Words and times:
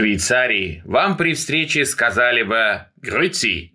Швейцарии 0.00 0.80
вам 0.86 1.18
при 1.18 1.34
встрече 1.34 1.84
сказали 1.84 2.42
бы 2.42 2.86
«Грыци». 3.02 3.72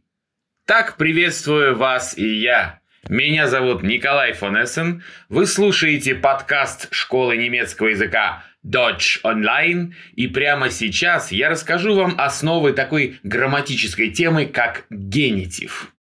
Так 0.66 0.98
приветствую 0.98 1.76
вас 1.76 2.18
и 2.18 2.40
я. 2.40 2.80
Меня 3.08 3.46
зовут 3.46 3.84
Николай 3.84 4.34
фон 4.34 4.56
Эссен. 4.56 5.04
Вы 5.30 5.46
слушаете 5.46 6.16
подкаст 6.16 6.88
школы 6.92 7.38
немецкого 7.38 7.90
языка 7.90 8.44
Dodge 8.66 9.22
Online. 9.24 9.94
И 10.16 10.26
прямо 10.26 10.72
сейчас 10.72 11.32
я 11.32 11.48
расскажу 11.48 11.94
вам 11.94 12.16
основы 12.18 12.74
такой 12.74 13.20
грамматической 13.22 14.10
темы, 14.10 14.48
как 14.48 14.88
генитив. 14.90 15.94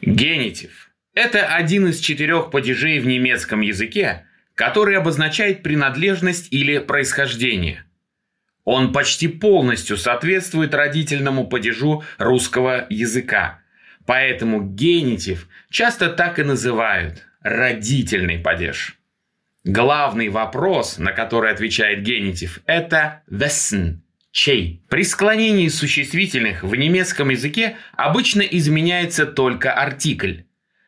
Генитив– 0.00 0.90
это 1.12 1.48
один 1.48 1.86
из 1.88 2.00
четырех 2.00 2.50
падежей 2.50 2.98
в 2.98 3.06
немецком 3.06 3.60
языке, 3.60 4.24
который 4.56 4.96
обозначает 4.96 5.62
принадлежность 5.62 6.48
или 6.50 6.78
происхождение. 6.78 7.84
Он 8.64 8.92
почти 8.92 9.28
полностью 9.28 9.96
соответствует 9.96 10.74
родительному 10.74 11.46
падежу 11.46 12.02
русского 12.18 12.86
языка. 12.90 13.60
Поэтому 14.06 14.62
генитив 14.62 15.46
часто 15.70 16.08
так 16.08 16.40
и 16.40 16.42
называют– 16.42 17.22
родительный 17.42 18.38
падеж. 18.38 18.98
Главный 19.62 20.30
вопрос, 20.30 20.98
на 20.98 21.12
который 21.12 21.52
отвечает 21.52 22.02
генитив, 22.02 22.60
это 22.66 23.22
«wessen»– 23.30 23.98
чей. 24.32 24.82
При 24.88 25.04
склонении 25.04 25.68
существительных 25.68 26.62
в 26.62 26.74
немецком 26.74 27.28
языке 27.28 27.76
обычно 27.94 28.40
изменяется 28.40 29.26
только 29.26 29.72
артикль. 29.72 30.45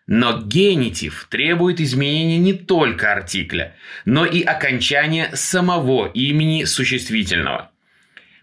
Но 0.09 0.41
генитив 0.41 1.29
требует 1.30 1.80
изменения 1.83 2.39
не 2.39 2.55
только 2.55 3.12
артикля, 3.12 3.77
но 4.07 4.25
и 4.25 4.43
окончания 4.43 5.31
самого 5.34 6.09
имени 6.09 6.65
существительного. 6.65 7.70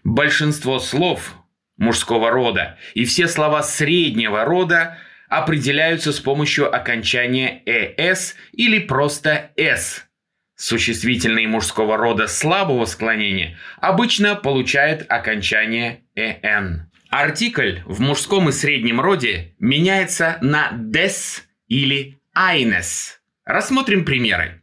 Большинство 0.04 0.78
слов 0.78 1.34
мужского 1.76 2.30
рода 2.30 2.78
и 2.94 3.04
все 3.04 3.26
слова 3.26 3.64
среднего 3.64 4.44
рода 4.44 4.98
определяются 5.28 6.12
с 6.12 6.20
помощью 6.20 6.72
окончания 6.72 7.62
«эс» 7.66 8.36
или 8.52 8.78
просто 8.78 9.50
«с». 9.56 10.06
Существительные 10.54 11.48
мужского 11.48 11.96
рода 11.96 12.28
слабого 12.28 12.84
склонения 12.84 13.58
обычно 13.80 14.36
получают 14.36 15.04
окончание 15.08 16.04
«эн». 16.14 16.88
Артикль 17.10 17.80
в 17.86 18.00
мужском 18.00 18.48
и 18.50 18.52
среднем 18.52 19.00
роде 19.00 19.54
меняется 19.58 20.38
на 20.42 20.70
«des» 20.72 21.45
или 21.68 22.18
eines. 22.34 23.18
Рассмотрим 23.44 24.04
примеры. 24.04 24.62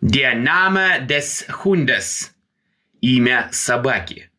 Der 0.00 0.34
Name 0.34 1.06
des 1.06 1.46
Hundes– 1.64 2.32
имя 3.00 3.48
собаки. 3.52 4.30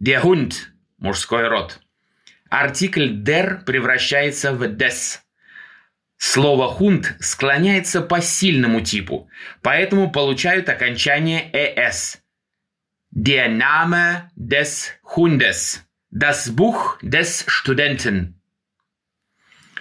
Der 0.00 0.22
Hund– 0.22 0.68
мужской 0.98 1.48
род. 1.48 1.80
Артикль 2.50 3.22
der 3.22 3.64
превращается 3.64 4.52
в 4.52 4.62
des. 4.62 5.20
Слово 6.16 6.68
«хунд» 6.68 7.16
склоняется 7.20 8.00
по 8.00 8.20
сильному 8.20 8.80
типу, 8.80 9.30
поэтому 9.62 10.10
получают 10.10 10.68
окончание 10.68 11.48
«es». 11.52 12.18
Der 13.14 13.48
Name 13.48 14.30
des 14.36 14.92
Hundes. 15.02 15.84
Das 16.10 16.50
Buch 16.50 16.98
des 17.02 17.44
Studenten. 17.46 18.37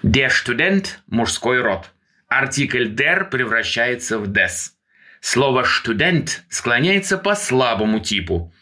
Der 0.10 0.30
Student– 0.30 1.00
мужской 1.08 1.60
род. 1.60 1.92
Артикль 2.30 2.96
der 2.96 3.30
превращается 3.30 4.18
в 4.18 4.32
des. 4.32 4.72
Слово 5.20 5.66
«студент» 5.66 6.46
склоняется 6.50 7.18
по 7.18 7.36
слабому 7.36 8.00
типу. 8.00 8.54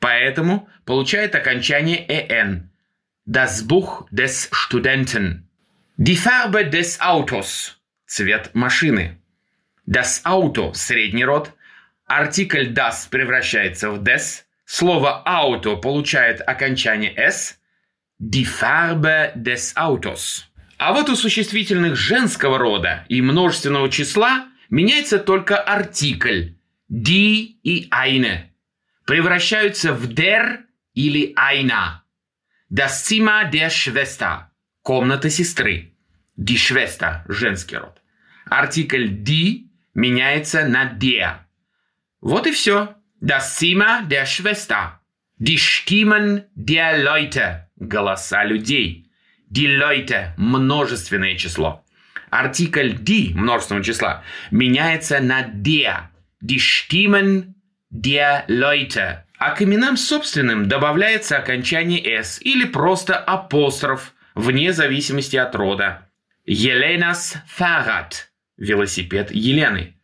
Поэтому 0.00 0.68
получает 0.84 1.36
окончание 1.36 2.04
«en». 2.08 2.70
Das 3.24 3.62
Buch 3.62 4.08
des 4.10 4.48
Studenten. 4.50 5.48
Die 5.96 6.16
Farbe 6.16 6.64
des 6.64 6.98
Autos– 6.98 7.76
цвет 8.06 8.52
машины. 8.56 9.20
Das 9.86 10.24
Auto– 10.24 10.72
средний 10.74 11.24
род. 11.24 11.52
Артикль 12.08 12.72
das 12.72 13.08
превращается 13.08 13.90
в 13.90 14.02
des. 14.02 14.42
Слово 14.64 15.22
«auto» 15.24 15.80
получает 15.80 16.40
окончание 16.40 17.14
«s». 17.14 17.60
Die 18.18 18.44
Farbe 18.44 19.30
des 19.36 19.76
Autos. 19.76 20.50
А 20.78 20.92
вот 20.92 21.08
у 21.08 21.16
существительных 21.16 21.96
женского 21.96 22.58
рода 22.58 23.04
и 23.08 23.22
множественного 23.22 23.90
числа 23.90 24.48
меняется 24.70 25.18
только 25.18 25.56
артикль 25.56 26.54
«die» 26.90 27.58
и 27.62 27.88
«eine». 27.90 28.50
Превращаются 29.06 29.92
в 29.92 30.08
«der» 30.08 30.64
или 30.94 31.34
«einer». 31.36 32.00
Das 32.70 33.04
Zimmer 33.04 33.50
der 33.50 33.70
Schwester– 33.70 34.50
комната 34.82 35.30
сестры. 35.30 35.92
Die 36.36 36.56
Schwester– 36.56 37.24
женский 37.28 37.76
род. 37.76 38.00
Артикль 38.46 39.06
«die» 39.06 39.68
меняется 39.94 40.66
на 40.66 40.92
«der». 40.92 41.46
Вот 42.20 42.46
и 42.46 42.52
все. 42.52 42.96
Das 43.20 43.56
Zimmer 43.56 44.02
der 44.02 44.26
Schwester. 44.26 45.00
Die 45.38 45.58
Stimmen 45.58 46.44
der 46.56 46.98
Leute– 46.98 47.68
голоса 47.76 48.44
людей– 48.44 49.02
Die 49.54 49.68
Leute– 49.68 50.34
множественное 50.36 51.36
число. 51.36 51.84
Артикль 52.30 52.94
die 52.94 53.34
множественного 53.34 53.84
числа 53.84 54.24
меняется 54.50 55.20
на 55.20 55.42
der. 55.42 56.08
Die 56.42 56.58
Stimmen 56.58 57.54
der 57.88 58.44
Leute. 58.48 59.22
А 59.38 59.50
к 59.50 59.62
именам 59.62 59.96
собственным 59.96 60.66
добавляется 60.66 61.36
окончание 61.36 62.02
«с» 62.04 62.40
или 62.40 62.64
просто 62.64 63.16
апостроф, 63.16 64.14
вне 64.34 64.72
зависимости 64.72 65.36
от 65.36 65.54
рода. 65.54 66.10
Еленас 66.44 67.36
Fahrrad– 67.56 68.12
велосипед 68.56 69.30
Елены. 69.30 69.94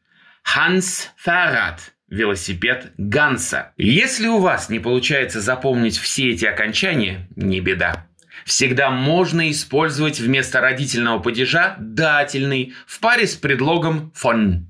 Hans 0.44 1.08
Fahrrad– 1.26 1.80
велосипед 2.08 2.92
Ганса. 2.98 3.72
Если 3.76 4.28
у 4.28 4.38
вас 4.38 4.68
не 4.68 4.78
получается 4.78 5.40
запомнить 5.40 5.98
все 5.98 6.30
эти 6.30 6.44
окончания, 6.44 7.28
не 7.34 7.60
беда 7.60 8.06
всегда 8.44 8.90
можно 8.90 9.50
использовать 9.50 10.20
вместо 10.20 10.60
родительного 10.60 11.20
падежа 11.20 11.76
дательный 11.78 12.74
в 12.86 13.00
паре 13.00 13.26
с 13.26 13.36
предлогом 13.36 14.12
von. 14.20 14.64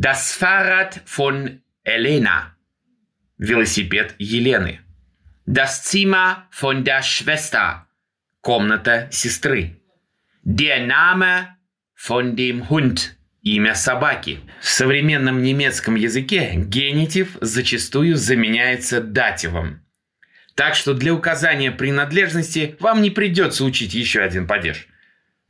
Das 0.00 0.32
Fahrrad 0.38 1.02
von 1.06 1.60
Elena. 1.84 2.54
Велосипед 3.38 4.14
Елены. 4.18 4.80
Das 5.46 5.84
Zimmer 5.84 6.48
von 6.50 6.84
der 6.84 7.02
Schwester. 7.02 7.86
Комната 8.42 9.08
сестры. 9.10 9.80
Der 10.44 10.86
Name 10.86 11.56
von 11.94 12.36
dem 12.36 12.68
Hund. 12.68 13.14
Имя 13.42 13.74
собаки. 13.74 14.40
В 14.60 14.68
современном 14.68 15.42
немецком 15.42 15.94
языке 15.94 16.52
генитив 16.54 17.38
зачастую 17.40 18.16
заменяется 18.16 19.00
дативом. 19.00 19.80
Так 20.58 20.74
что 20.74 20.92
для 20.92 21.14
указания 21.14 21.70
принадлежности 21.70 22.76
вам 22.80 23.00
не 23.00 23.10
придется 23.10 23.64
учить 23.64 23.94
еще 23.94 24.22
один 24.22 24.48
падеж. 24.48 24.88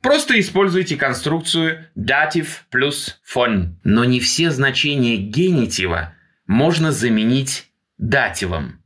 Просто 0.02 0.38
используйте 0.38 0.96
конструкцию 0.96 1.86
датив 1.94 2.66
плюс 2.69 3.18
von. 3.34 3.76
Но 3.84 4.04
не 4.04 4.20
все 4.20 4.50
значения 4.50 5.16
генитива 5.16 6.14
можно 6.47 6.92
заменить 6.92 7.68
дативом. 7.97 8.84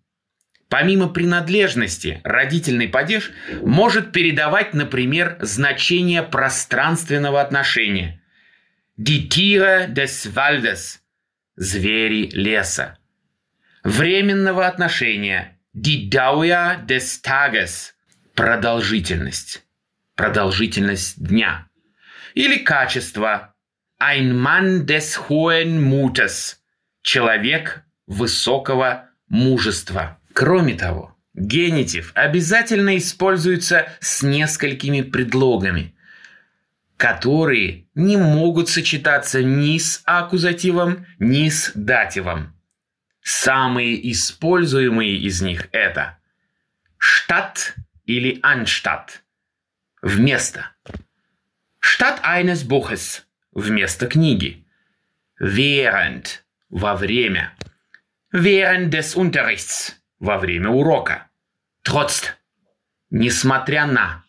Помимо 0.68 1.08
принадлежности, 1.08 2.20
родительный 2.22 2.88
падеж 2.88 3.32
может 3.60 4.12
передавать, 4.12 4.74
например, 4.74 5.38
значение 5.40 6.22
пространственного 6.22 7.40
отношения. 7.40 8.22
Die 8.96 9.28
Tiere 9.28 9.92
des 9.92 10.32
Waldes– 10.32 11.00
звери 11.56 12.30
леса. 12.30 12.96
Временного 13.82 14.68
отношения– 14.68 15.58
Dauer 15.74 16.82
des 16.86 17.22
Tages– 17.22 17.94
продолжительность, 18.34 19.64
продолжительность 20.16 21.18
дня. 21.18 21.66
Или 22.34 22.58
качество– 22.58 23.54
ein 23.98 24.34
Mann 24.34 24.84
des 24.84 25.16
hohen 25.16 25.80
Mutes– 25.80 26.56
человек 27.02 27.84
высокого 28.06 29.08
мужества. 29.28 30.18
Кроме 30.34 30.74
того, 30.74 31.16
генитив 31.32 32.12
обязательно 32.14 32.98
используется 32.98 33.88
с 34.00 34.22
несколькими 34.22 35.00
предлогами, 35.00 35.94
которые 36.98 37.86
не 37.94 38.18
могут 38.18 38.68
сочетаться 38.68 39.42
ни 39.42 39.78
с 39.78 40.02
аккузативом, 40.04 41.06
ни 41.18 41.48
с 41.48 41.72
дативом. 41.74 42.54
Самые 43.22 44.10
используемые 44.10 45.16
из 45.16 45.42
них 45.42 45.68
это 45.72 46.18
штат 46.98 47.76
или 48.04 48.40
анштадт– 48.42 49.22
вместо. 50.02 50.70
Statt 51.80 52.20
eines 52.24 52.64
Buches– 52.64 53.22
вместо 53.52 54.08
книги. 54.08 54.66
Während 55.40 56.40
во 56.68 56.96
время. 56.96 57.56
Während 58.32 58.90
des 58.90 59.14
Unterrichts– 59.14 59.94
во 60.18 60.38
время 60.38 60.70
урока. 60.70 61.30
Trotz– 61.84 62.32
несмотря 63.10 63.86
на. 63.86 64.24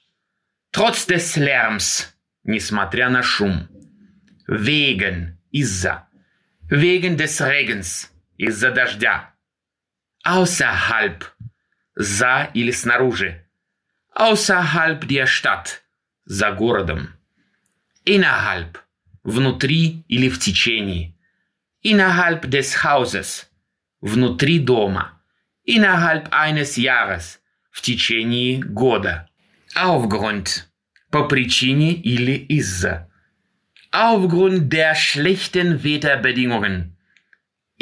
Trotz 0.72 1.08
des 1.08 1.36
Lärms– 1.38 2.14
несмотря 2.44 3.10
на 3.10 3.24
шум. 3.24 3.70
Wegen– 4.48 5.38
из-за. 5.52 6.08
Wegen 6.70 7.18
des 7.18 7.42
Regens– 7.42 8.12
из-за 8.38 8.72
дождя. 8.72 9.34
Außerhalb– 10.26 11.24
за 11.96 12.50
или 12.54 12.72
снаружи. 12.72 13.46
Außerhalb 14.16 15.06
der 15.08 15.28
Stadt– 15.28 15.82
за 16.26 16.52
городом. 16.52 17.10
Innerhalb– 18.06 18.78
внутри 19.24 20.06
или 20.08 20.30
в 20.30 20.40
течение. 20.40 21.14
Innerhalb 21.84 22.46
des 22.46 22.84
Hauses– 22.84 23.48
внутри 24.02 24.60
дома. 24.60 25.22
Innerhalb 25.66 26.30
eines 26.32 26.78
Jahres– 26.78 27.40
в 27.72 27.82
течение 27.82 28.62
года. 28.64 29.30
Aufgrund– 29.76 30.66
по 31.12 31.28
причине 31.28 31.94
или 31.94 32.34
из-за. 32.34 33.10
Aufgrund 33.92 34.70
der 34.70 34.96
schlechten 34.96 35.84
Wetterbedingungen– 35.84 36.92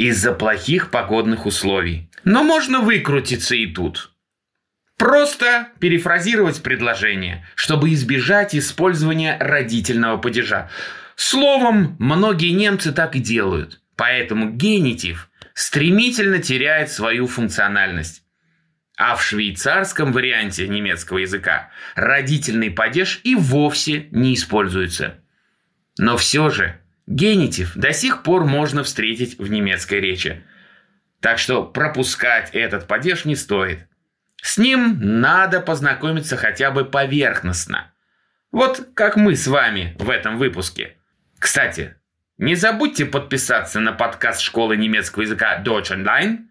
из-за 0.08 0.32
плохих 0.32 0.90
погодных 0.90 1.46
условий. 1.46 2.10
Но 2.24 2.42
можно 2.42 2.80
выкрутиться 2.80 3.54
и 3.54 3.66
тут. 3.66 4.10
Просто 4.96 5.68
перефразировать 5.80 6.62
предложение, 6.62 7.46
чтобы 7.54 7.92
избежать 7.92 8.54
использования 8.54 9.36
родительного 9.38 10.16
падежа. 10.16 10.70
Словом, 11.14 11.96
многие 11.98 12.50
немцы 12.50 12.92
так 12.92 13.14
и 13.16 13.20
делают. 13.20 13.80
Поэтому 13.96 14.50
генитив 14.50 15.30
стремительно 15.54 16.40
теряет 16.40 16.90
свою 16.90 17.28
функциональность. 17.28 18.22
А 18.96 19.14
в 19.14 19.24
швейцарском 19.24 20.12
варианте 20.12 20.66
немецкого 20.66 21.18
языка 21.18 21.70
родительный 21.94 22.70
падеж 22.70 23.20
и 23.22 23.34
вовсе 23.34 24.08
не 24.10 24.34
используется. 24.34 25.20
Но 25.98 26.16
все 26.16 26.50
же 26.50 26.81
генитив 27.14 27.72
до 27.76 27.92
сих 27.92 28.22
пор 28.22 28.44
можно 28.44 28.82
встретить 28.82 29.38
в 29.38 29.50
немецкой 29.50 30.00
речи. 30.00 30.44
Так 31.20 31.38
что 31.38 31.62
пропускать 31.64 32.50
этот 32.52 32.86
падеж 32.86 33.24
не 33.24 33.36
стоит. 33.36 33.86
С 34.42 34.58
ним 34.58 34.98
надо 35.00 35.60
познакомиться 35.60 36.36
хотя 36.36 36.70
бы 36.70 36.84
поверхностно. 36.84 37.92
Вот 38.50 38.88
как 38.94 39.16
мы 39.16 39.36
с 39.36 39.46
вами 39.46 39.96
в 39.98 40.10
этом 40.10 40.38
выпуске. 40.38 40.96
Кстати, 41.38 41.96
не 42.38 42.54
забудьте 42.54 43.06
подписаться 43.06 43.78
на 43.78 43.92
подкаст 43.92 44.40
школы 44.40 44.76
немецкого 44.76 45.22
языка 45.22 45.62
Deutsch 45.64 45.90
Online, 45.90 46.48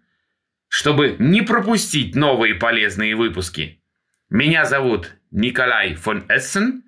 чтобы 0.68 1.16
не 1.18 1.42
пропустить 1.42 2.14
новые 2.14 2.54
полезные 2.54 3.14
выпуски. 3.14 3.82
Меня 4.30 4.64
зовут 4.64 5.16
Николай 5.30 5.94
фон 5.94 6.24
Эссен, 6.30 6.82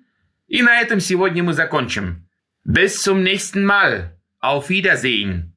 и 0.47 0.63
на 0.63 0.79
этом 0.79 0.99
сегодня 0.99 1.43
мы 1.43 1.53
закончим. 1.53 2.24
Bis 2.67 3.03
zum 3.03 3.21
nächsten 3.21 3.63
Mal. 3.63 4.17
Auf 4.39 4.69
Wiedersehen. 4.69 5.54